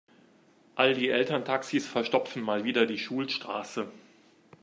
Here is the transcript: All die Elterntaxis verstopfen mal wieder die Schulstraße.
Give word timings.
All 0.73 0.95
die 0.95 1.09
Elterntaxis 1.09 1.85
verstopfen 1.85 2.41
mal 2.41 2.63
wieder 2.63 2.87
die 2.87 2.97
Schulstraße. 2.97 3.87